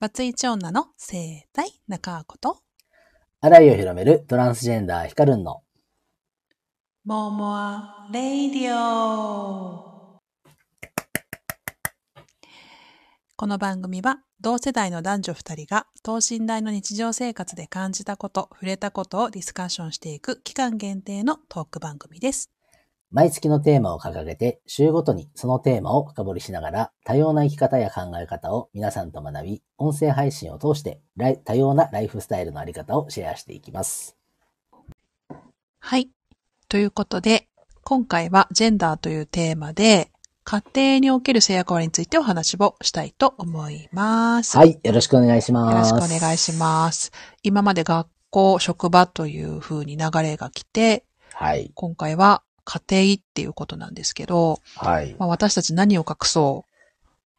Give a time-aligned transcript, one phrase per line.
[0.00, 2.58] バツイチ女の生態中川こと、
[3.40, 5.62] アライを広めるトランスジェンダーヒカルンの。
[7.04, 10.20] モーモアレイディオ。
[13.36, 22.53] この番組は同世代の男女2人が等身大の日常生活で感じたこと、触れたことをディスカッションしていく期間限定のトーク番組です。
[23.10, 31.00] 毎月のテーマを掲げて週ごとにそのテーマを深掘りしながら多様な生き方や考え方を皆さんと学び、音声配信を通して
[31.44, 34.16] 多様なライフスタイルのあり方をシェアしていきます。
[35.78, 36.10] はい。
[36.68, 37.48] ということで、
[37.84, 40.10] 今回はジェンダーというテーマで、
[40.44, 44.56] 家庭における性役割についてお話をしたいと思います。
[44.56, 45.90] はい、よろしくお願いします。
[45.90, 47.12] よろしくお願いします。
[47.42, 55.14] 今まで学校、職場という風に流れが来て、はい、今回は家庭っていうことなんですけど、はい。
[55.18, 56.70] まあ、私たち何を隠そう。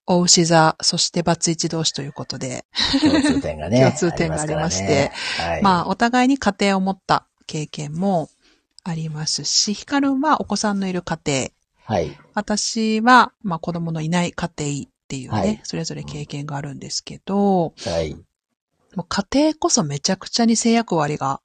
[0.07, 2.65] お牛座、そしてバツイチ同士ということで、
[3.01, 3.79] 共通点がね。
[3.79, 5.11] 共通点がありましてね。
[5.39, 5.63] はい。
[5.63, 8.29] まあ、お互いに家庭を持った経験も
[8.83, 11.49] ありますし、ヒカルンはお子さんのいる家庭、
[11.85, 12.17] はい。
[12.33, 18.13] 私は、まあ、子供のいない家庭っていうね、はいそれぞれ経験があるんですけど、はい。
[18.95, 21.41] もう家庭こそめちゃくちゃに性役割が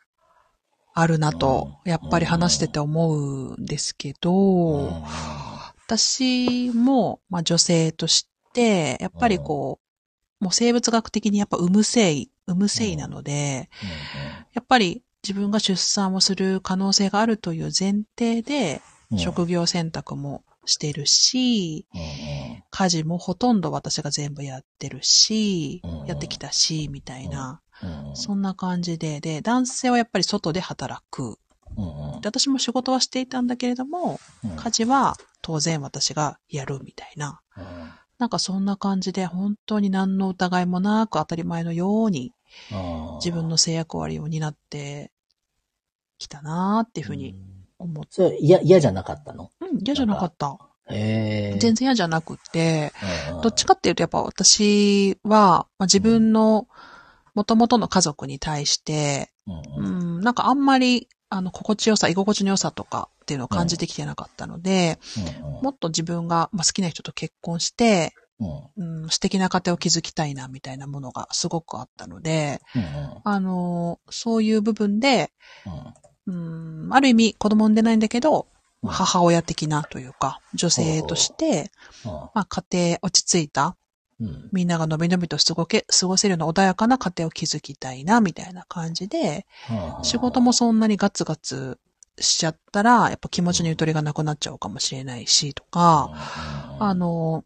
[1.01, 1.91] あるなと、うん。
[1.91, 5.03] やっぱり話してて思うんですけど、うん。
[5.87, 9.81] 私も、まあ、女性として、やっぱりこ
[10.41, 13.69] う、もう生物学的にやっぱ産む性、産む性なので、
[14.53, 19.19] やっぱり自分が出産をする可能性があるという前提で、うん。
[19.19, 21.87] 職業選択もしてるし、
[22.71, 28.17] 家事もほとんど私が全部やってるしうん、やってきたし、みたいな、うん。
[28.17, 31.39] そんな感じで、で、男性はやっぱり外で働く。
[31.77, 32.21] うんうん。
[32.21, 34.51] で私も仕事はしていたんだけれども、うん。
[34.57, 37.41] 家事は当然私がやるみたいな。
[38.19, 42.35] なんかそんな感じで本当に何の疑いもなく当たり前のように
[42.71, 45.11] うん自分の性役割を担って
[46.19, 47.35] きたなーっていうふうに
[47.79, 48.11] 思って。
[48.11, 49.51] それ、嫌、嫌じゃなかったの？
[49.61, 50.59] うん、嫌じゃなかった。
[50.91, 52.93] 全然嫌じゃなくて、
[53.29, 56.67] 然どっちかっていうとやっぱ私は、まあ、自分の
[57.35, 59.31] 元々の家族に対して、
[59.77, 64.99] うんなんかあんまり、あの、心地よさ、居心地の良さとかっていうのを感じてきてなかったので、
[65.45, 68.15] うんもっと自分が、まあ、好きな人と結婚して、
[68.77, 69.03] うん。
[69.03, 72.83] うん、素敵な家庭を築きたいな、みたいなものがすごくあったので、うん
[73.23, 75.31] あの、そういう部分で、
[76.27, 76.85] うん。
[76.87, 78.47] うん、ある意味子供産んでないんだけど、
[78.83, 78.91] うん。
[78.91, 81.71] 母親的なというか、女性として、
[82.05, 83.77] まあ家庭落ち着いた、
[84.21, 84.49] うん。
[84.53, 89.47] みんながのびのびと過ごけ、過ごせるような穏やかな家庭を築きたいな、みたいな感じで、
[89.99, 91.79] うん仕事もそんなにガツガツ
[92.19, 96.11] しちゃったら、やっぱ気持ちのゆとりがなくなっちゃうかもしれないし、とか、
[96.79, 97.45] あ、の、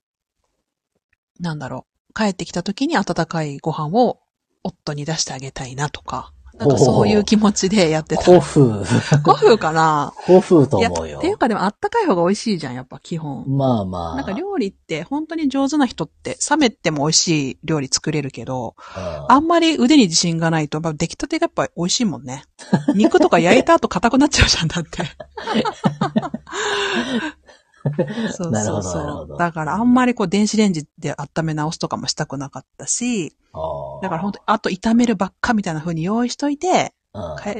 [1.40, 4.20] なんだろう、帰ってきた時に温かいご飯を
[4.62, 8.22] 夫に出してあげたいなとか、なんかそういう気持ちでやってた。
[8.22, 8.62] 古風。
[9.24, 10.12] 古風かな？
[10.24, 11.26] 古風と思うよって。
[11.26, 13.44] いうかでもあったかい方が美味しいじゃん、やっぱ基本。
[13.48, 14.16] まあまあ。
[14.16, 22.44] なんか料理って本当に上手な人って冷めても美味しい料理作れるけど、うんあんまり腕に自信がないと、やっぱ出来たてがやっぱ美味しいもんね。
[22.94, 25.02] 肉とか焼いた後硬くなっちゃうじゃん、だって。
[28.32, 29.38] そうそうそう。
[29.38, 33.36] だからあんまりこう電子レンジで温め直すとかもしたくなかったし、
[34.02, 36.94] だから本当にあと炒めるばっかみたいな風に用意しといて、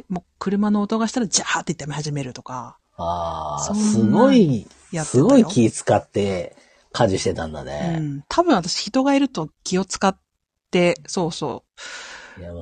[0.08, 4.66] もう車の音がしたらジャーって炒め始めるとか、ああ、すごい。
[5.04, 6.56] すごい気使って
[6.92, 7.98] 家事してたんだうね。
[7.98, 8.24] ん。
[8.28, 10.16] 多分私人がいると気を使っ
[10.70, 11.80] て、そうそう。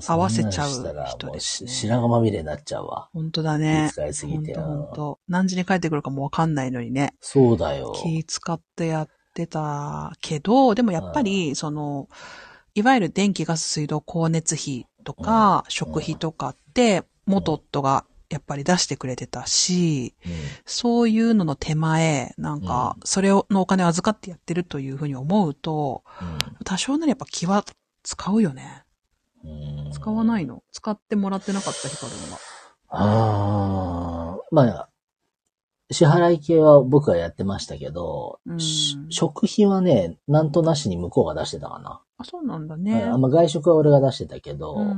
[0.06, 0.70] 合わせちゃう
[1.06, 3.08] 人ですね白髪まみれになっちゃうわ。
[3.12, 3.88] 本当だ気ね。
[3.92, 4.54] 使いすぎて。
[4.54, 5.18] ほんとほんうんと。
[5.28, 7.14] 何時に帰ってくるかもわかんないのにね。
[7.20, 7.92] そうだよ。
[8.02, 12.08] 気使ってやってたけど、でもやっぱり、その、
[12.74, 20.14] いわゆる電気、ガス、水道、光熱費とか、食費とかって、元夫がやっぱり出してくれてたし、
[20.64, 26.02] そういうのの手前、なんか、それをのお金を預かってやってるというふうに思うと、
[26.64, 27.64] 多少なりやっぱ気は
[28.02, 28.81] 使うよね。
[29.44, 29.86] うん。
[29.86, 30.62] うん使わないの？
[30.72, 32.38] 使ってもらってなかった、ヒカルンは。
[32.88, 34.88] ああ、まあ、
[35.90, 38.58] 支払い系は僕がやってましたけど、うん。
[38.60, 42.00] し食費はね、なんとなしに向こうが出してたかな。
[42.16, 43.04] あ、そうなんだね。
[43.04, 44.96] あまあ、外食は俺が出してたけど、うんうん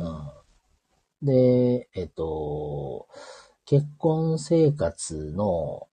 [0.00, 0.06] うん。
[0.06, 1.26] うん。
[1.26, 3.06] で、えっと、
[3.66, 5.88] 結婚生活の、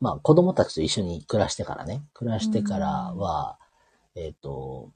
[0.00, 3.58] まあ子供たちと一緒に暮らしてからね、暮らしてからは、
[4.14, 4.92] えっと、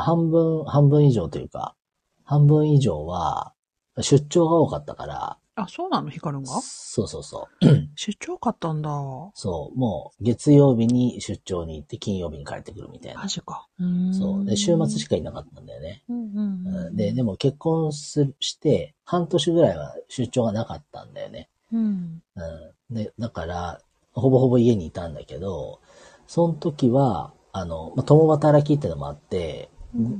[0.00, 1.76] 半分、半分以上というか、
[2.24, 3.52] 半分以上は
[4.00, 6.08] 出張が多かったから、あ、そうなの？
[6.08, 6.48] ヒカルンが？
[6.62, 7.66] そうそうそう。
[7.94, 8.90] 出張かったんだ。
[9.34, 9.78] そう。
[9.78, 13.26] もう、月曜日に出張に行って、金曜日に帰ってくるみたいなマ。
[13.26, 13.66] ジか。
[13.78, 14.44] うーんそう。
[14.46, 16.02] で、週末しかいなかったんだよね。
[16.08, 21.50] うんうんうんうんで、でも結婚するして、半年ぐらいは出張がなかったんだよね。
[21.72, 22.22] うん。
[22.36, 22.94] うん。
[22.94, 23.80] で、だから、
[24.12, 25.80] ほぼほぼ家にいたんだけど、
[26.26, 29.69] その時は、あの、まあ、共働きってのもあって、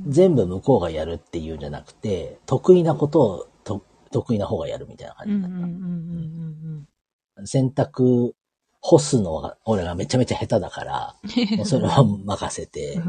[0.07, 5.69] 全部向こうがやるっていうんじゃなくて、得意なことをと得意な方がやるみたいな感うんじだっうんうんう
[6.79, 6.87] ん
[7.35, 7.47] た。
[7.47, 8.33] 洗濯
[8.81, 11.15] 干すのが、俺がめちゃめちゃ下手だから、
[11.55, 12.99] も うそれは任せて。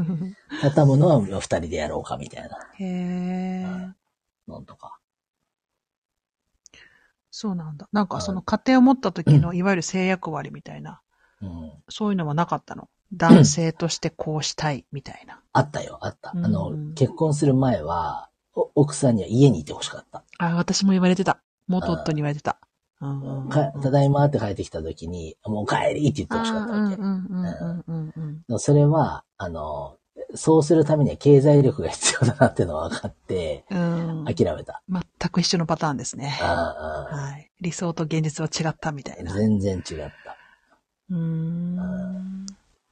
[0.61, 3.65] 畳むのは二人でやろうかみたいなへえ。
[4.47, 4.99] のとか。
[7.31, 7.89] そうなんだ。
[7.91, 11.01] なんかその家庭を持った時のいわゆる性役割みたいな、
[11.41, 11.71] うん。
[11.89, 12.87] そういうのはなかったの？
[13.13, 15.39] 男性としてこうしたいみたいな。
[15.53, 16.31] あったよ、あった。
[16.31, 20.23] あの、うん結婚する前は、お奥さんには家にいてほしかった。
[20.37, 21.41] あ、私も言われてた。
[21.67, 22.57] 元夫に言われてた。
[23.01, 26.95] うんただいまって帰ってきた時に、もう帰りって言ってほしかったわけ。
[26.95, 29.97] うんそれは、あの、
[30.35, 34.25] そうするためには経済力が必要だなっていうのが分かって、うん。
[34.25, 34.81] 諦めた。
[34.89, 36.27] 全く一緒のパターンですね。
[36.39, 37.51] はい。
[37.61, 39.33] 理想と現実は違ったみたいな。
[39.33, 40.37] う全然違った。
[41.11, 42.32] ーん。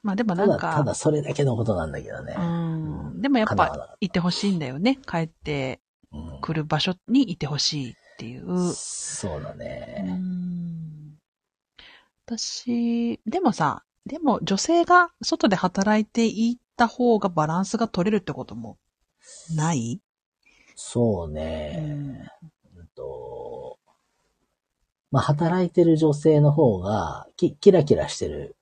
[0.04, 2.36] まあでもただ、なんか、ただそれだけのことなんだけどね。
[2.38, 3.22] うん。
[3.22, 5.00] でもやっぱいてほしいんだよね。
[5.08, 5.80] 帰って
[6.12, 8.74] うんくる場所にいてほしいっていう。
[8.74, 10.02] そうだうね。
[10.20, 11.18] ん。
[12.26, 18.78] 私、でもさ、でも女性が外で働いていった方がバランスが取れるってことも
[19.56, 20.02] ない？
[20.76, 21.78] そううね。
[21.78, 22.10] ん。
[22.78, 23.78] うんと、
[25.12, 28.56] まあ、働いてる女性の方がキ、キラキラしてる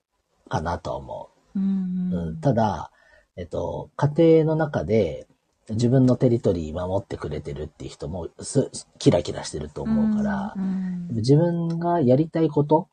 [0.50, 1.62] かなとは思うう。
[1.62, 2.92] うんん、ただ、
[3.36, 5.28] えっと、家庭の中で
[5.70, 11.08] 自分のテリトリー守ってくれてるっていう人もすキラキラしてると思うから、うん。
[11.12, 12.90] 自分がやりたいこと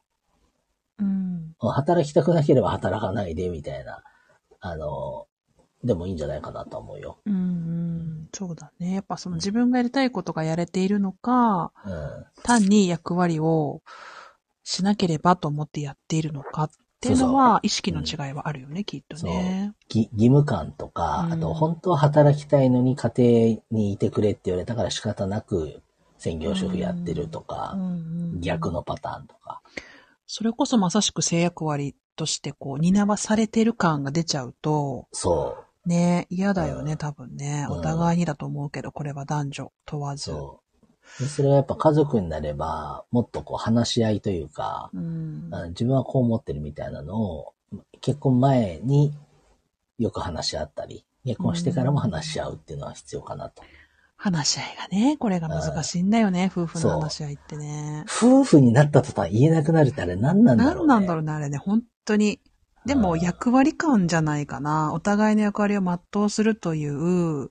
[0.99, 1.55] うん。
[1.59, 4.03] 働きたくなければ働かないでみたいな、
[4.61, 5.27] あの、
[5.85, 7.19] でもいいんじゃないかなと思うよ。
[7.27, 8.29] うんうん。
[8.33, 8.95] そうだね。
[8.95, 12.27] やっぱその自分がやりたいことがやれているのか、うん。
[12.43, 13.83] 単に役割を
[14.63, 16.71] しなければと思ってやっているのかっ
[17.07, 19.75] ていうのは、意識の違いはあるよね、きっとね。
[19.89, 25.81] ぎ義務感とか、うんあと本当は働きたいのに家庭にいてくれって言われたから仕方なく
[26.19, 27.77] 専業主婦やってるとか
[28.41, 29.61] 逆のパターンとか。
[30.27, 35.57] それこそまさしく性役割としてこう、担わされてる感が出ちゃうと、そ
[35.87, 37.67] ね、嫌だよね、うん多分ね。
[37.69, 40.25] うんお互いにだと思うけど、これは男女問わう、ず。
[40.25, 40.66] そう。
[41.19, 45.49] でそれはやっぱ家族になれば、もっとこう話し合いというか、うん。
[45.53, 47.53] あ自分はこう思ってるみたいなのを、
[48.01, 49.15] 結婚前に
[49.99, 53.63] よく話し合ったり、結婚してからも話し合うっていうのは必要かなと。
[54.19, 58.05] 話し合いがね、これが難しいんだよね、夫婦の話し合いってね。
[58.07, 60.75] 夫婦になった途端言えなくなるってあれ何なんだろうね。
[60.79, 62.41] 何なんだろうね、あれね、本当に。
[62.87, 64.93] でもうん役割感じゃないかな。
[64.95, 67.51] お互いの役割を全うするといううん。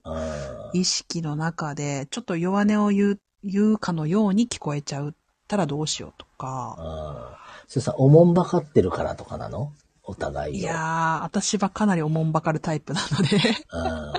[0.73, 5.13] 意識の中で、ちょっと弱音を言う、言うかのように聞こえちゃうっ
[5.47, 6.75] たらどうしようとか。
[6.77, 7.69] うん。
[7.69, 9.71] それさ、おもんばかってるからとかなの？
[10.03, 10.57] お互いを。
[10.57, 13.37] いやー、私はかなりおもんばかるタイプなので。
[13.71, 14.13] うん。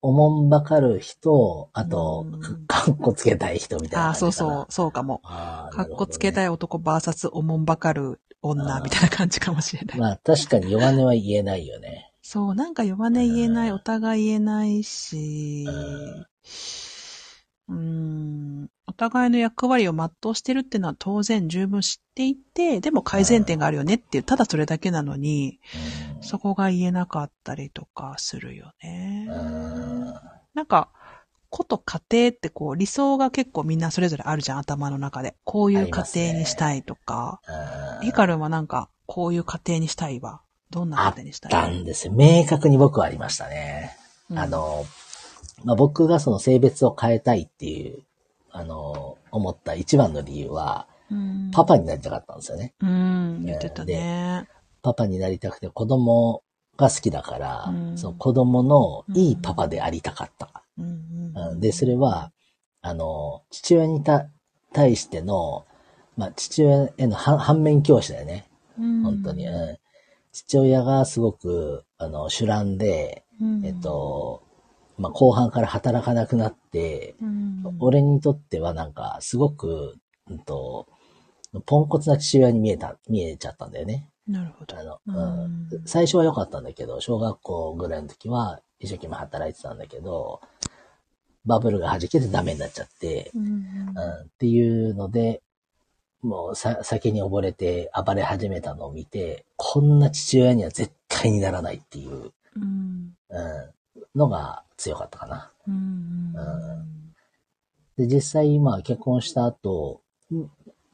[0.00, 4.14] おもんばかる人、あとうん、かっこつけたい人みたいなああ。
[4.14, 5.20] そうそう、そうかも。
[5.24, 6.46] かっこつけたい。
[6.46, 9.98] い男バーサスおもんばかる女みたいな感じかもしれない。
[9.98, 12.12] まあ確かに弱音は言えないよね。
[12.22, 18.07] そう、なんか弱音言えない、お互い言えないし、うーん、
[18.88, 25.60] お互いの役割を全うしてるっていうのは当然十分知っていて、でも改善点があるよねっていう、ただそれだけなのに、
[26.14, 29.28] うんそこが言えなかったりとかするよね。
[29.30, 30.14] うん
[30.54, 30.88] なんか、
[31.48, 35.36] 子と家庭ってこう理想が結構みんなそれぞれあるじゃん、頭の中で。
[35.44, 37.40] こういう家庭にしたいとか。
[38.00, 40.40] うんヒカルンはなんか、こういう家庭にしたいわ。
[40.70, 41.52] どんなあっ家庭にしたい？
[41.52, 42.12] たんですよ。
[42.14, 43.96] 明確に僕はありましたね。
[44.30, 44.84] うんあの、
[45.64, 48.02] まあ、僕がその性別を変えたいっていう、
[48.58, 52.74] あの、思った一番の理由は、うんパパになりたかったんですよね。
[52.80, 54.46] うん、言ってたね。
[54.82, 56.42] パパになりたくて子供
[56.76, 60.64] が好きだから、うんその子供のいいパパでありたかった。
[61.56, 62.32] で、それは、
[62.82, 64.28] あの、父親にた
[64.72, 65.64] 対しての、
[66.16, 68.48] まあ、父親への反反面教師だよね。
[68.76, 69.46] 本当に。
[69.46, 69.78] うん
[70.30, 74.42] 父親がすごく、あの、主乱で、うんえっ、と、
[74.98, 77.76] まあ、後半から働かなくなって、うん。
[77.78, 79.96] 俺にとってはなんか、すごく、
[80.28, 80.86] うんと、
[81.66, 84.08] ポンコツな父親に見えた、見えちゃったんだよね。
[84.26, 84.76] なるほど。
[84.76, 84.82] あ。
[84.82, 85.68] の、ううん。
[85.68, 90.40] ん、最初は良かったんだけど、小学校ぐらいの時は一生懸命働いてたんだけど、
[91.46, 95.42] バブルが弾けてダメになっちゃって、うんうん、っていうので、
[96.20, 103.14] もうさ、酒に溺れて暴れ始めたのを見て、こんな父親には絶対にならないっていう、うん。
[103.30, 103.70] うん、
[104.14, 105.52] のが強かったかな。
[105.66, 106.32] うん
[107.96, 110.50] で、実際今結婚した後、うん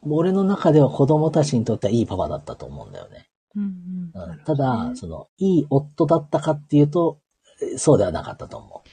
[0.07, 3.31] 俺の中では子供たちにとってはいいパパだったと思うんだよね。
[3.57, 7.21] うんうん、ただ、その、いい夫だったかっていうと、
[7.63, 8.85] えそうではなかったと思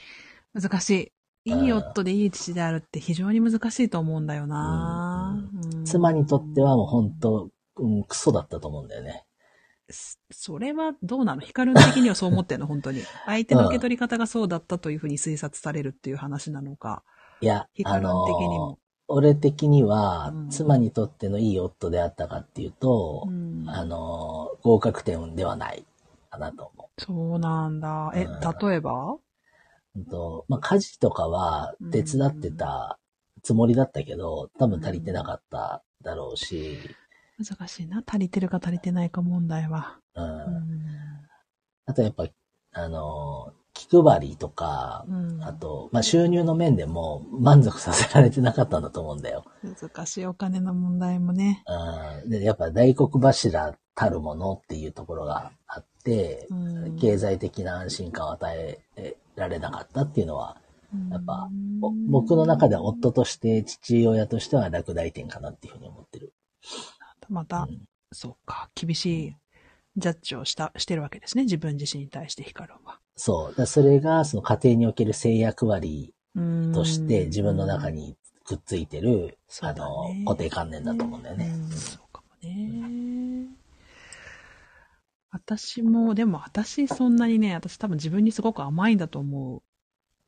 [0.54, 1.12] 難しい。
[1.44, 5.36] いい夫でいい父であるって非常に難しいと思うんだよな、
[5.80, 5.84] う。
[5.84, 9.24] 妻にとってはもう本当、うん、クソだったと思うんだよね。
[9.90, 11.40] そそれはどうなの？
[11.40, 12.66] ヒカルン的にはそう思ってんの？
[12.68, 13.02] 本当に。
[13.26, 17.02] 相手の受け取り方がそうだったというふうに推察されるっていう話なのか。
[17.40, 18.78] いやヒ、カルンあの的にも。
[19.08, 23.64] 俺的にはうん、妻にとってのいい夫であったかっていうと、うん。
[23.68, 25.84] あの、合格点ではない
[26.30, 28.12] かなと思そうなんだ。
[28.14, 28.40] え、うん。
[28.70, 29.16] 例えば？
[30.10, 32.98] とまあ、家事とかは手伝ってた
[33.42, 36.78] つもりだったけど、多分足りてなかっただろうし、
[37.44, 38.02] 難しいな。
[38.06, 39.98] 足りてるか足りてないか問題は。
[40.14, 40.82] うんうん
[41.84, 42.28] あとやっぱ、
[42.74, 49.44] あの、気配りとか、うんあと、まあ、収入の面でも満足させられてなかったんだと思うんだよ。
[49.62, 51.64] 難しいお金の問題もね。
[52.24, 58.56] うん、でやっぱ大黒柱たるものっていうところがあって、うん経済的な安心感を与
[58.96, 60.58] えられなかったっていうのは、
[61.10, 61.48] やっぱ、
[61.80, 66.34] お僕の中では夫として、父親としては落第点かなっていうふうに思ってる。
[67.32, 67.82] また、うん
[68.14, 69.36] そうか、厳しい
[69.96, 71.44] ジャッジをした、してるわけですね。
[71.44, 72.98] 自分自身に対してヒカルンは。
[73.16, 73.66] そう。
[73.66, 81.50] それが、その家庭における性役割うんとして自分の中にくっついてる、あの、固定観念だと思うんだよね。
[81.54, 83.48] うんそうかもね。
[85.30, 89.62] 私も、でも私そんなにね、私多分自分にすごく甘いんだと思う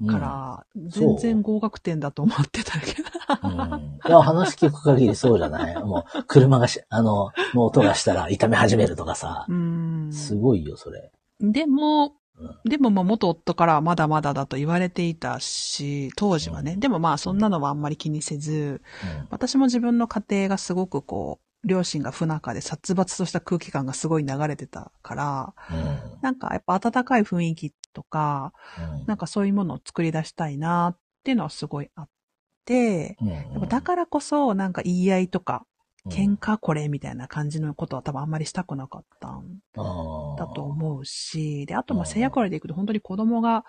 [0.09, 3.09] から、全然合格点だと思ってたけど。
[3.43, 3.99] うん。
[4.07, 5.75] いや、話聞く限りそうじゃない？
[5.77, 9.47] もう、車がし、あの、の音がしたら痛め始めるとかさ。
[9.49, 11.11] うんすごいよ、それ。
[11.41, 16.73] でもうん、でもまあ元夫からはまだまだだと言われていたし、当時はね。
[16.73, 18.83] うんでもまあそんなのはあんまり気にせず、
[19.21, 19.29] うん。
[19.31, 25.75] 私も自分の家庭がすごくこう、両親が不仲で殺伐とした空気感がすごい流れてたから、う
[26.19, 26.21] ん。
[26.23, 29.07] なんかやっぱ温かい雰囲気とか、うん。
[29.07, 32.09] なんかそういうものを作り出したいなっていうのはすごいあっ
[32.67, 35.65] て、うんでもだからこそなんか言い合いとか、
[36.05, 36.13] うん。
[36.13, 39.61] 喧嘩これみたいな感じのことは多分あんまりしたくなかったん
[40.37, 42.07] だと思うし、で、あとまあうん。
[42.07, 43.65] 制約割りでいくと本当に子供が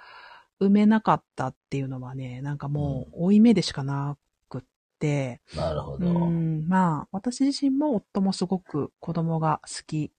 [0.59, 4.17] 産めなかったっていうのはね、なんかもう負い目でしかな
[4.49, 4.61] くっ
[4.99, 6.05] て、なるほど。
[6.05, 6.65] ううん。
[6.65, 10.11] ん、まあ私自身も夫もすごく子供が好き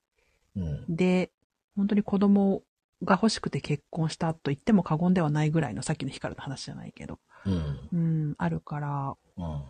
[0.88, 1.30] で、
[1.76, 2.62] 本当に子供
[3.04, 7.88] が欲しくて結婚したと言っても過言ではないぐらいのさっきの光の話じゃないけど、うん。
[7.92, 7.96] う
[8.30, 9.62] ん、あるから、うん。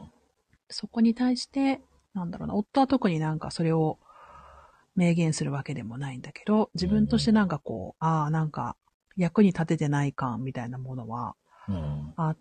[0.68, 1.80] そこに対して、
[2.14, 3.98] なんだろうな、夫は特になんかそれを
[4.96, 8.76] 明言するわけでもないんだけど、自分としてなんかこう、ああ、なんか
[9.16, 11.34] 役に立ててない感みたいなものは
[11.68, 12.14] うん。
[12.16, 12.36] あっ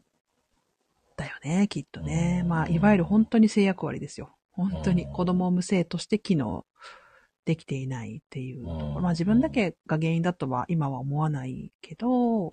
[1.18, 2.42] たよね、きっとね。
[2.44, 4.36] うんまあ、いわゆる本当に制約割りですよ。
[4.52, 6.66] 本当にうん子供を無性として機能
[7.46, 8.86] できていないっていうところ。
[8.88, 12.52] うんまあ自分だけが原因だとは今は思わないけど、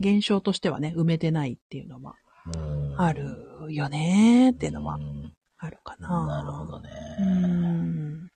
[0.00, 2.14] 現象としてはね、埋めてないっていうのは
[2.54, 2.94] うん。
[3.00, 6.26] あるよねっていうのはうんあるかな。
[6.26, 6.90] なるほどね。
[7.20, 8.30] うん。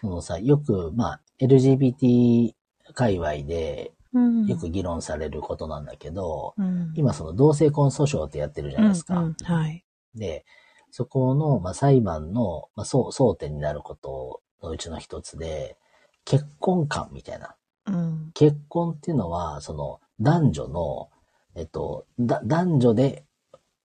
[0.00, 2.52] そのさ、よく、まあ、LGBT
[2.94, 9.18] 界隈でうんよく議論されることなんだけど、うん今その同性婚訴訟ってやってるじゃないですか。
[9.18, 9.84] うんうんはい。
[10.14, 10.44] で、
[10.90, 15.76] そこの、まあ、裁判の、まあ、争点になることのうちの一つで、
[16.24, 17.54] 結婚観みたいな。
[17.86, 18.30] うん。
[18.34, 21.10] 結婚っていうのは、その男女の、
[21.54, 23.24] えっと、だ男女で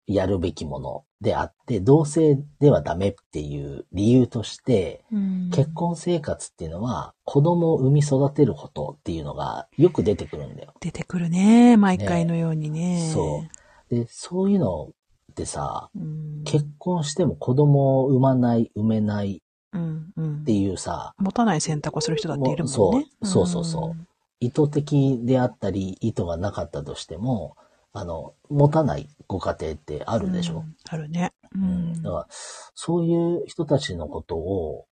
[0.07, 10.75] やるべきものであって、同性ではダメっていう理由として、うん結婚生活っていうのは子供を産み育てることっていうのがよく出てくるんだよ。
[10.81, 13.11] 出てくるね、毎回のようにね。
[13.13, 13.45] そ
[13.91, 13.95] う。
[13.95, 14.89] で、そういうの
[15.33, 16.45] ってさ、うん。
[16.45, 23.07] 結婚しても子供を産まない、産めないうんうんっていうさ、持たない選択をする人だっているもんね。
[23.23, 24.07] そうそうそうそう
[24.41, 27.57] 意図的であったり、意図がなかったとしても、
[27.93, 30.65] あの、持たないご家庭ってああるでしょ？
[30.89, 31.33] あるね。
[31.55, 32.03] ううんん。
[32.03, 34.87] だから、そういう人たちのことを、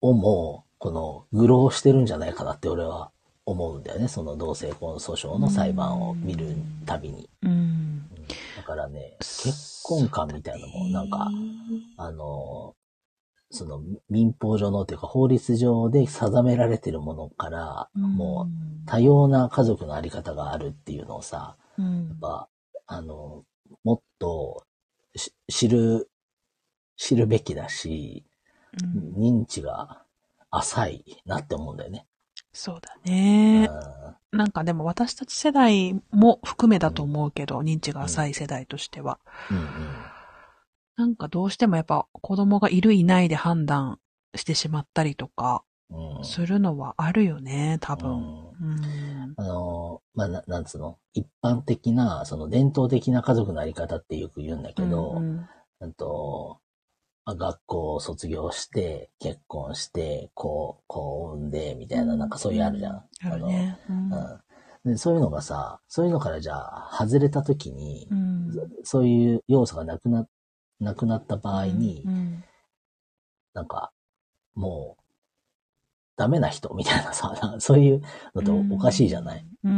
[0.00, 3.10] をも、この、愚弄してるんじゃないかなって俺は
[3.44, 4.06] 思うんだよね。
[4.08, 6.54] その同性婚訴訟の裁判を見る
[6.86, 7.28] たびに。
[7.42, 7.50] うん。
[7.50, 8.08] うん
[8.54, 11.28] だからね、結婚観みたいなのも、なんか、
[11.96, 12.76] あの、
[13.52, 22.48] その民法上のというか法律上で定められてるものから、もう多様な家族のあり方があるっていうのをさ、うん、やっぱ、
[22.86, 23.44] あの、
[23.84, 24.64] もっと
[25.14, 26.10] し知る、
[26.96, 28.24] 知るべきだし、
[28.82, 30.02] うん認知が
[30.50, 32.06] 浅いなって思うんだよね。
[32.54, 33.66] そうだうね。
[33.66, 33.68] ん
[34.30, 39.18] なんかでも私たち世代も含めだと思うけど、認知が浅い世代としては。
[39.50, 39.58] うん
[40.96, 43.98] なんかどうしてもやっぱ子供がいるいないで判断
[44.34, 45.64] してしまったりとか
[46.22, 48.52] するのはあるよね、多分。
[49.36, 50.98] あの、まあ、ななんつうの？
[51.14, 55.48] 一般的な、その伝統的な家族のあり方ってよく言うんだけど、うん
[55.80, 55.92] うん。
[55.94, 56.58] と、
[57.24, 62.94] まあ、学校を卒業して、結婚して、こう、こう産んで、みたいな、なんかそういうあるじゃん。
[62.96, 63.78] あるね。
[63.88, 64.40] うんあの
[64.84, 64.92] うん。
[64.92, 64.98] で。
[64.98, 68.50] そういうのがさ、そういうのからじゃあ、外れた時に、うん。
[68.84, 70.26] そういう要素がなくな、
[70.82, 72.44] なくなった場合に、うん
[73.54, 73.92] なんか、
[74.54, 75.02] もう、
[76.16, 78.02] ダメな人 みたいなさ、なそういう
[78.34, 79.72] のっておかしいじゃない、うん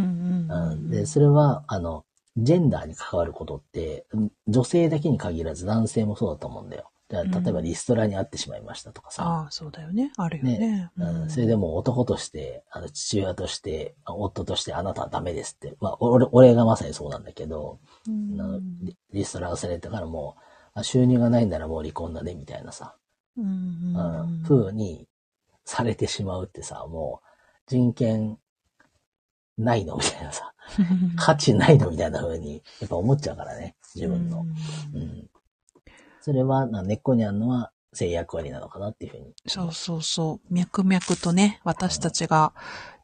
[0.48, 2.04] うんうん、で、それは、あの、
[2.36, 6.90] ジェンダーに関わることって、うん女性だけに限らず男性もそうだと思うんだよ。
[7.10, 10.10] 例えばリストラに会ってしまいましたとかさ、ああ、そうだよね。
[10.16, 10.90] あるよね。
[10.96, 15.76] うん、それでも男として、あの父親として、あ夫としてあなたはダメですって。
[15.80, 18.60] まあ、俺、俺がまさにそうなんだけど、うん。
[18.82, 20.43] リリストラをされてからもう、
[20.74, 22.96] あ収入がないんならもう離婚だね、みたいなさ、
[23.36, 25.08] うんう風に
[25.64, 27.26] されてしまうってさ、もう、
[27.66, 28.38] 人権
[29.56, 30.54] ないのみたいなさ、
[31.16, 34.40] 価値ないのみたいな風に、やっぱ思っちゃうからね、自分の。
[34.40, 35.30] うんうん。
[36.20, 39.34] それは、な根っこにあるのは性役割なのかなっていうふうに。
[39.46, 40.54] そうそうそう。
[40.54, 42.52] 脈々とね、私たちが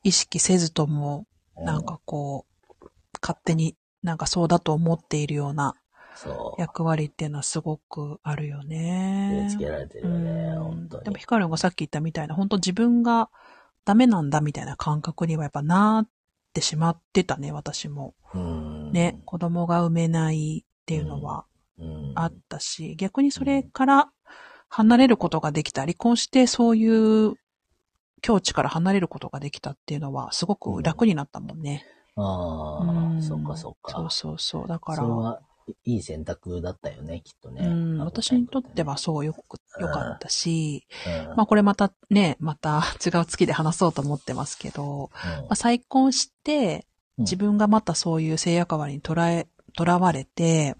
[0.02, 2.46] 意識せずとも、うなん、かこ
[2.80, 2.86] う、
[3.22, 5.74] 勝手になんかそうだと思っているような
[6.14, 6.60] そう。
[6.60, 9.48] 役割っていうのはすごくあるよ植ねえ。
[9.48, 11.04] 付けられてるよね、うん本当に。
[11.04, 13.30] でもヒカルンがさっき言ったみたいな、本当自分が
[13.84, 16.08] ダメなんだみたいな感覚にはやっぱなっ
[16.52, 18.14] てしまってたね、私も。
[18.34, 21.46] うんね、子供が産めないっていうのは
[21.78, 24.10] うんあったし、逆にそれから
[24.68, 27.34] 離れることができた、離婚してそういう
[28.22, 31.84] 境地から離れることができたっていうのはすごく楽になったもんね。
[32.16, 33.92] ああ、うんそっかそっか。
[33.92, 34.68] そうそうそう。
[34.68, 35.40] だから、それは
[35.84, 37.66] いい選択だったよね、きっとね。
[37.66, 40.86] うん、私にとってはそうよく、よかったし、
[41.30, 41.36] うん。
[41.36, 46.86] まあこれまたね、また 違う月で話そうと思ってますけど、まあ、再婚して、
[47.18, 47.24] うん。
[47.24, 50.76] 自分がまたそういう性役割にとらえ、とらわれて、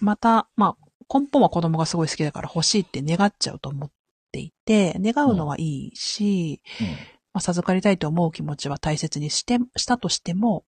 [0.00, 0.86] また、まあ、
[1.18, 3.90] 根本は子供がすごい好きだから欲しいって願っちゃうと思っ
[4.32, 6.60] ていて、願うのはいいし、
[7.32, 10.64] まあ、授かりたいと思う気持ちは大切にして、したとしても。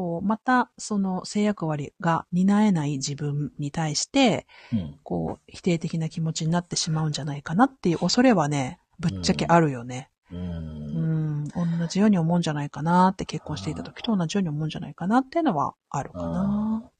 [0.00, 4.98] こう、また、その性役割が担えない自分に対して、うん。
[5.02, 10.08] こう、否定的な気持ちになってしまうんじゃないかなっていう恐れはね、ぶっちゃけあるよね。
[10.32, 10.36] う。
[10.36, 16.90] うんん、同じように思うんじゃないかなって結婚していた時と同じように思うんじゃないかなっていうのはあるかな。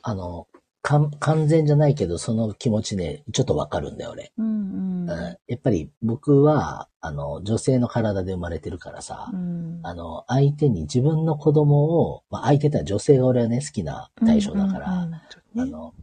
[0.00, 0.46] あの、
[1.20, 4.32] 完全じゃないけど、その気持ちね、ちょっとわかるんだよ、俺。
[4.38, 4.50] うんう
[5.04, 5.10] ん。
[5.10, 15.94] うんやっぱり僕は、あの、女性の体で生まれてるからさ、うんあの、相手に自分の子供を、まあ、相手ってのは女性が俺はね、好きな対象だから、うんうんうんあの、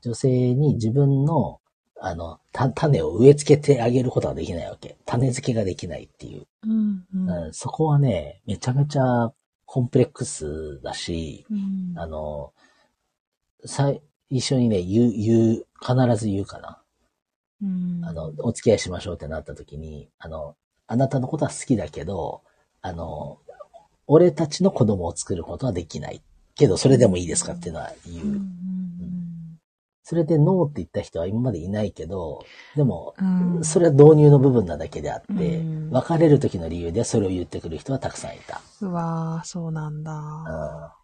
[0.00, 1.60] 女性に自分の、
[2.00, 4.96] あの、た種を植え付けてあげることができないわけ。
[5.06, 6.46] 種付けができないっていう。
[6.64, 9.32] うんうんうんそこはね、めちゃめちゃ
[9.66, 12.52] コンプレックスだし、うんあの、
[13.64, 14.02] さい、
[14.32, 16.82] 一緒にね、言う、言う、必ず言うかな。
[17.62, 22.42] うんあの、お付き合いしましょうってなった時に、あの、あなたのことは好きだけど、
[22.80, 23.38] あの、
[24.06, 26.22] 俺たちの子供を作ることはできない。
[26.54, 28.26] けど、それでもいいですかっていうのは言う。
[28.26, 28.52] うんうん
[30.04, 33.14] それでノーって言った人は今までいないけど、でも、
[33.62, 38.60] それは導入の部分なだけであって、うん別れる時の理由でそれを言ってくる人はたくさんいた。
[38.80, 40.96] うわーそうなんうんだ。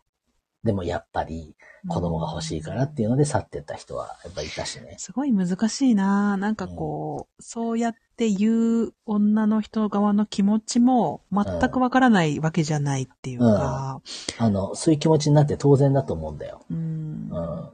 [0.64, 1.54] でもやっぱり
[1.86, 4.96] 子供が欲しいからっていうので去ってった人はやっぱいたしね。
[4.98, 6.36] すごい難しいな。
[6.36, 14.02] なんかこう、そうやって言う女の人側の気持ちも全くわからないわけじゃないっていうか、
[14.38, 16.64] あの、そういう気持ちになって当然だと思うんだよ。
[16.70, 16.76] うん。
[16.76, 17.28] うん。
[17.30, 17.72] 本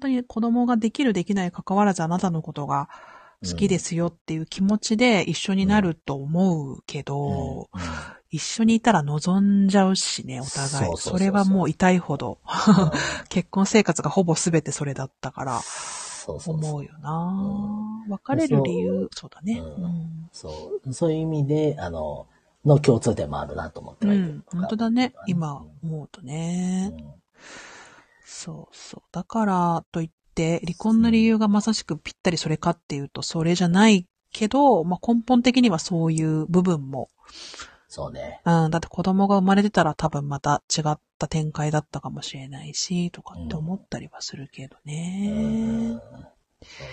[0.00, 2.88] 当に子供ができるできない関わらずあなたのことが
[3.44, 7.80] 好きですよっていう気持ちで一緒になると思うけど、うん
[8.32, 10.68] 一緒にいたら望んじゃうしね、お互い。
[10.68, 12.38] そうそうそうそうそれはもう痛いほど。
[12.44, 12.90] うん
[13.28, 19.60] 結婚生活がほぼ全てそれだったから、そうそうそう思うよな別れる理由、そうだね。
[19.60, 20.92] うんそう。
[20.92, 22.26] そういう意味で、あの、
[22.64, 25.12] の共通点もあるなと思ってるうん、本当だね。
[25.26, 26.90] 今うん思うとね。
[26.92, 27.22] うん
[28.24, 29.02] そうそう。
[29.12, 37.10] だからといって、離婚の理由がまさしくぴったりそれかっていうと、それじゃないけど、まあ、根本的にはそういう部分も、
[37.94, 38.40] そうね。
[38.46, 45.28] うん、だって子供が生まれてたら多分また違っった展開だったかもしれないし、とかって思ったりはするけどうね。
[45.30, 45.98] ん。
[45.98, 46.00] そう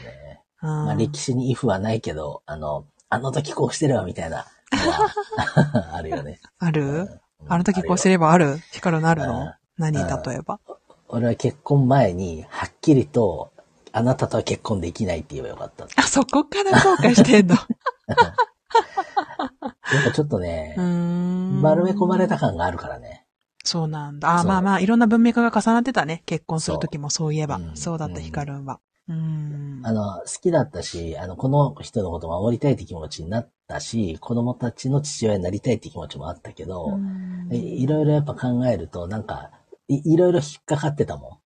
[0.04, 0.42] ね。
[0.62, 4.46] うんまあ歴史に if はないけど、あの、あの時こうしてるわみたいな
[5.94, 6.42] あるよね。
[6.60, 6.84] ある？
[6.84, 8.58] うんあの時こうすればある？
[8.74, 9.40] ヒカルのあるの？
[9.40, 10.60] うん何うん例えば？
[11.08, 13.52] 俺は結婚前に、はっきりと、
[13.94, 15.88] あなたとは結婚できないって言えばよかった。
[15.96, 17.56] あ、そこから後悔してんの？
[19.94, 20.76] やっぱちょっとね。
[20.78, 23.26] 丸め込まれた感があるからね。
[23.64, 24.40] そうなんだ。
[24.40, 26.24] あ、まあまあ、いろんな文明化が重なってたね。
[26.26, 27.58] 結婚するときもそういえば。
[27.58, 28.80] そううんそうだった、ヒカルンは。
[29.08, 29.82] うーん。
[29.84, 39.50] あの、好きだったし、あの、この人のことを守りたいって気持ちになったし、子供たちの父親になりたいって気持ちもあったけど、うんいいろいろやっぱ考えると、なんか、
[39.88, 41.40] いいろいろ引っかかってたも。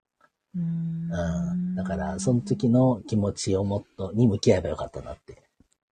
[0.56, 1.74] んうん。
[1.74, 5.39] だから、その時の気持ちをもっと、に向き合えばよかったなって。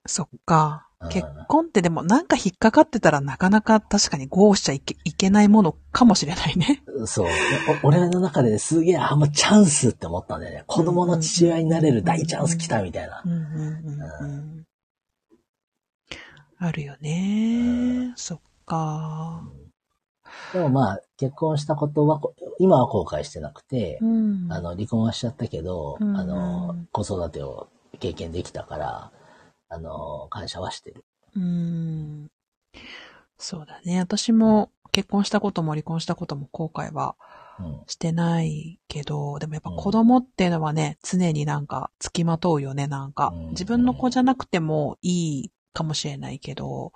[0.07, 1.09] そっかうん。
[1.11, 6.83] 結婚ってでもなんか引っかかってたらなかなか確かに合しちゃいけいけないものかもしれないね。
[7.07, 7.27] そう。
[7.85, 10.65] お俺の中ですげえ、あ、もうチャンスって思ったんだよね。
[10.67, 13.29] 子供の父親になれる大チャンス来たみたいなう。
[13.29, 14.67] んうんうんうん。
[16.59, 18.13] あるよね。
[18.17, 19.43] そっか。
[20.53, 24.49] でもまあ、結婚したことは、こ今は後悔してなくて、うん。
[24.51, 27.69] あの、離婚はしちゃったけど、うんあの、子育てを
[28.01, 29.13] 経験できたから、
[29.69, 31.05] あの、感謝はしてる。
[31.35, 32.31] うん。
[33.39, 33.99] そうだね。
[34.01, 37.17] 私も結婚したことも離婚したことも後悔は
[37.59, 37.83] うん。
[37.87, 43.51] してないけど、でもやっぱ子供っていうのはね、常になんか付きまとうよね、なんかうん。
[43.51, 46.93] 自分の子じゃなくてもいいかもしれないけど、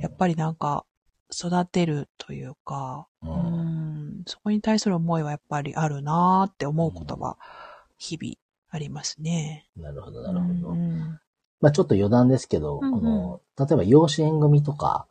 [0.00, 0.84] やっぱりなんか
[1.32, 3.82] 育てるというか、う、うん
[4.20, 7.38] ん、そこに対する思いはやっぱりあるなーって思うことは
[7.98, 8.34] 日々
[8.70, 9.68] ありますね。
[9.76, 10.76] なるほど、なるほど。
[11.62, 15.06] うんまあちょっと余談ですけど、うんうんこの、例えば養子縁組とか、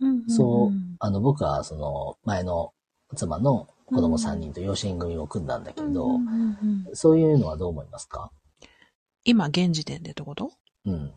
[0.00, 2.72] うんそうあの、僕はその、前の
[3.16, 8.30] 妻の子供3人と養子縁組を組んだんだけど、うんうんうんうんそういうのはどう思いますか？
[9.24, 10.52] 今現時点でってこと？
[10.84, 11.12] うん。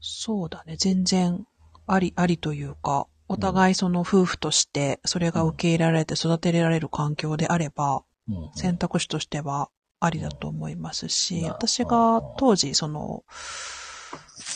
[0.00, 0.76] そうだね。
[0.78, 1.46] 全然
[1.86, 8.50] あり、ありというか、お互いその夫婦としてそれが受け入れられて育てられる環境であれば、うん。
[8.54, 9.70] 選択肢としては
[10.04, 13.24] ありだと思いますし、うん私が当時その、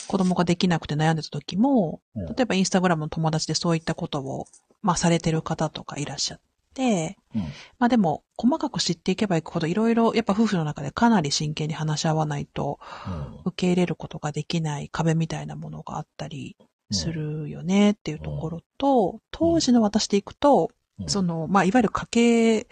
[0.09, 2.27] 子供ができなくて悩んでた時も、うん。
[2.27, 4.47] 例えばインスタグラムの友達でそういったことを、
[4.83, 6.41] まあされてる方とかいらっしゃっ
[6.75, 7.43] て、うん。
[7.79, 13.41] まあでも、細かく知っていけばいくほど、いろいろ、やっぱ夫婦の中でかなり真剣に話し合わないと、うん。
[13.47, 16.57] 受け入れることができない壁みたいなものがあったり
[16.91, 21.09] するよねっていうところと、当時の私でいくと、うん。
[21.09, 22.67] その、まあ、いわゆる家系、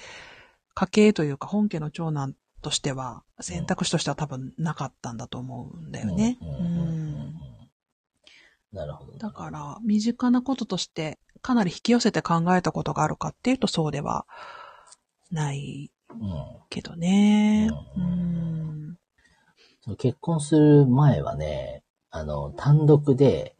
[0.75, 6.39] 家系というか本家の長男としては、選択肢としては多分なかったんだと思うんだよね。
[8.73, 9.19] なるほど。
[9.19, 14.25] だから、身近なこととして、かなり引き寄せて考えたことがあるかっていうとそうでは
[15.31, 16.19] ないうん
[16.71, 17.71] けどね。
[19.99, 23.55] 結婚する前はね、あの、単独で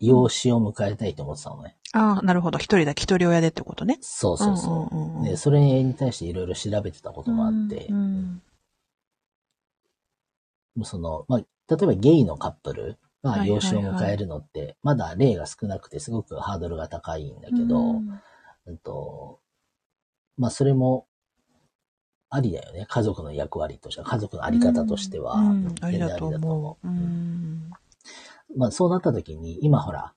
[0.00, 1.76] 養子を迎えたいと思ってたのね。
[1.92, 2.58] ああ、なるほど。
[2.58, 3.98] 一人だけ一人親でってことね。
[4.00, 4.96] そうそうそう。
[4.96, 8.42] うんうんうんうんで、それに対していろいろ調べてたこともあって、うん
[10.84, 11.44] その、まあ、例
[11.82, 18.20] えばゲイのカップルがはいはいはい養子を迎えるのって、まだ例が少なくてすごくハードルが高いんだけど、うん
[18.66, 19.40] うんと、
[20.38, 21.06] まあ、それも、
[22.30, 22.86] ありだよね。
[22.88, 26.86] 家族の役割としては、家族のあり方としては、うん全然ありだと思う。
[26.86, 27.70] ううんん。
[28.56, 30.14] まあ、そうなった時に、今ほら、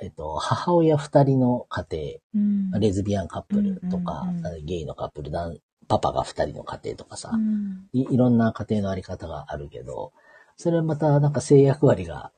[0.00, 5.30] えっと、母親二人の家うん庭、レズビアンカップルとか、うんうんうんゲイのカップル、
[5.88, 10.12] パパが二人の家庭とかさ、うんいいろんな家庭のあり方があるけど、
[10.56, 12.30] それはまたなんか性役割が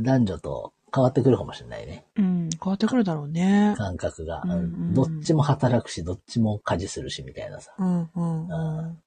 [0.00, 2.04] 男女と変わってくるかもしれないね。
[2.16, 2.50] うん。
[2.62, 3.74] 変わってくるだろうね。
[3.76, 4.42] 感覚が。
[4.44, 7.72] うんうんどっちも働くし、どっちも家事するし、みたいなさ。
[7.78, 8.48] うんうんう。
[8.48, 8.98] うん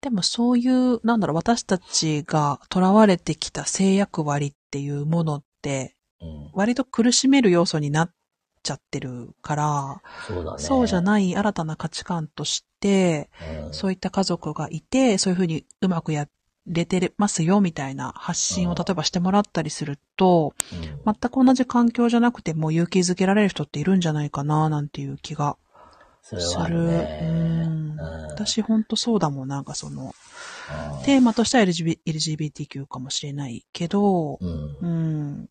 [0.00, 6.03] でもそういう、なんだろう、私たちが囚われてきた性役割っていうものって、うん。
[6.52, 8.10] 割と苦しめる要素になっ
[8.62, 10.58] ちゃってるから、そうだね。
[10.58, 13.30] そうじゃない新たな価値観として、
[13.66, 13.72] うん。
[13.72, 16.28] そういった家族がいて、そういうふうにうまくや
[16.66, 21.14] れてますよ、みたいな発信を例えばしてもらったりすると、うん。
[21.20, 25.56] 全く同じ環境じゃなくても勇気づけられる人っているんじゃないかな、なんていう気が
[26.22, 27.08] する。
[27.20, 27.62] うん。
[27.62, 27.64] う
[27.96, 28.00] ん。
[28.30, 30.12] 私ほんとそうだもん、なんかその、うん。
[31.02, 34.76] テーマとしては LGBT LGBTQ かもしれないけど、うん。
[34.80, 35.48] うん。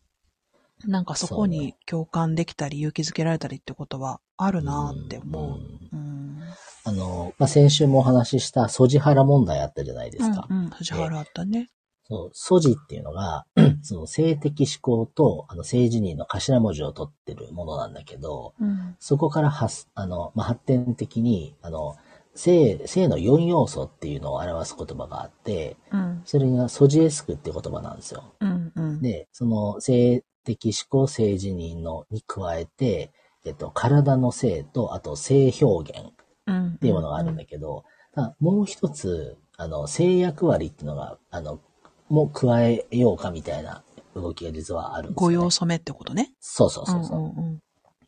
[0.86, 5.58] なんかそこに共感できたり勇気づけられたりってことはあるなって思う。
[5.92, 6.42] うんうん。
[6.84, 10.46] あの、まあ、先週もお話ししたソジハラ問題あったじゃないですか。
[10.50, 10.70] うん、うん。
[10.70, 11.70] 藤原あったね。
[12.06, 13.46] そう、素地っていうのが、
[13.82, 18.96] その性的思考と、あの、性自認の頭文字を取ってるものなんだけど、うん。
[18.98, 21.96] そこから発、あの、まあ、発展的に、あの、
[22.34, 26.22] 性、性の4要素っていうのを表す言葉があって、うん。
[26.26, 28.34] それがソジエスクっていう言葉なんですよ。
[28.40, 28.72] うん。
[28.74, 29.00] うん。
[29.00, 33.12] で、その性的思考、性自認のに加えて、
[33.44, 36.12] えっと、体の性と、あと性表現
[36.46, 36.68] うん。
[36.74, 41.60] っていうものがあるんだけど、ただもう一つ、あの、性役割っていうのが、あの、
[42.08, 43.82] も加えようかみたいな
[44.14, 45.36] 動きが実はあるんですよ、ね。
[45.36, 46.32] ご要素目ってことね。
[46.40, 47.18] そうそうそうそう。
[47.20, 47.60] んうん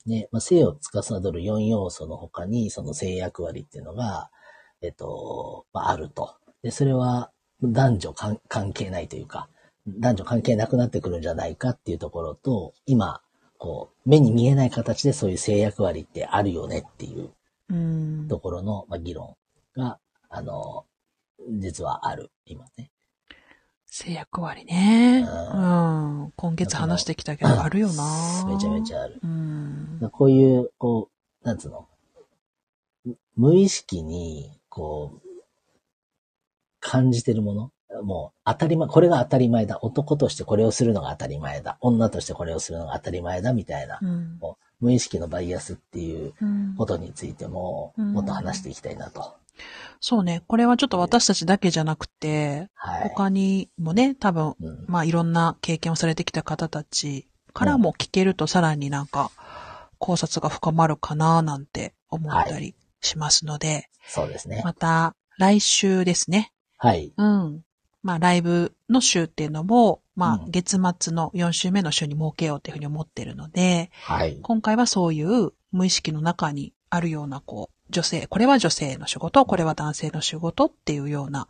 [0.07, 4.31] ね、まあ、性を司る4要素の他に、その性役割っていうのが、
[4.81, 6.37] えっと、まあ、あると。
[6.63, 9.49] で、それは男女関関係ないというか、
[9.87, 13.21] 男女関係なくなってくるんじゃないかっていうところと、今、
[13.59, 17.31] こう、目に見えない形でそういう性役割ってあるよねっていう。
[18.29, 19.37] ところの、まあ、議論
[19.77, 20.85] が、あの、
[21.51, 22.91] 実はある、今ね。
[23.87, 25.27] 制約割ね。
[25.27, 25.61] うう
[26.27, 26.33] ん。
[26.37, 29.21] 今月話してきたけど、あるよなめちゃめちゃある。
[29.23, 30.11] うん。
[30.13, 31.09] こういう、こ
[31.43, 31.89] う、なんつうの、
[33.37, 35.29] 無意識に、こう、
[36.81, 37.73] 感じてるもの
[38.03, 39.79] もう当たり前、これが当たり前だ。
[39.83, 41.79] 男としてこれをするのが当たり前だ。
[41.81, 44.39] 女としてこれをするのが当たり前だ、みたいな、うん。
[44.41, 49.35] こう無意識のバイアスっていううんことについても、うんもっと話していきたいなと。
[50.01, 50.43] そうね。
[50.47, 53.09] これはちょっと私たちだけじゃなくて、はい。
[53.09, 59.31] 他にもね、多分、うん、まあいろんな経験をされてきた方たちからも聞けるとさらになんか
[59.99, 64.61] 考察が深まるかななんて思ったりしますので、そうですね。
[64.65, 66.53] また来週ですね。
[66.77, 67.13] はい。
[67.17, 67.63] うん。
[68.07, 74.39] まあライブの週っていうのも、まあうん月末の4週目の週に設けようっていうふうに思ってるので、はい。
[74.41, 81.49] 今回はそういう無意識の中にあるようなこう、女性、これは女性の仕事、これは男性の仕事っていうような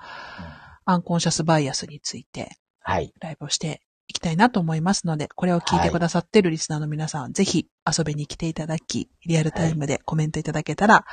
[0.87, 3.13] アンコンシャスバイアスについてはい。
[3.21, 11.05] ライブをしていきたいなと思いますので、これを聞いてくださってるリスナーの皆さん、ぜひ遊びに来ていただき、リアルタイムでコメントいただけたら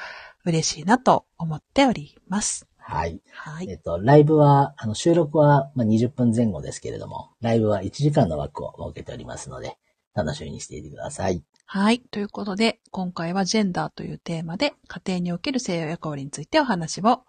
[0.46, 2.68] 嬉しいなと思っております。
[2.86, 3.22] はい。
[3.32, 3.70] はい。
[3.70, 9.78] えっと、ライブは、あの、収録は、まあ、20分前後ですけれども、ライブは1時間の枠を設けておりますので、
[10.14, 11.44] 楽しみにしていてください。
[11.66, 12.02] はい。
[12.12, 17.24] ということで、今回はジェンダーというテーマで、家庭における性や役割についてお話を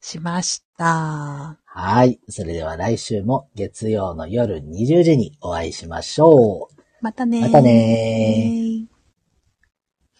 [0.00, 1.58] しました。
[1.64, 2.20] はい。
[2.28, 6.82] それでは来週も月曜の夜20時にお会いしましょう。
[7.00, 7.40] またねー。
[7.42, 8.91] またねー。